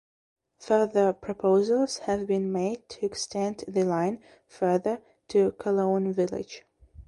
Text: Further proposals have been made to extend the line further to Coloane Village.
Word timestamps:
Further 0.61 1.13
proposals 1.13 1.99
have 2.07 2.25
been 2.25 2.51
made 2.51 2.89
to 2.89 3.05
extend 3.05 3.63
the 3.67 3.83
line 3.85 4.23
further 4.47 4.99
to 5.27 5.51
Coloane 5.51 6.11
Village. 6.11 6.65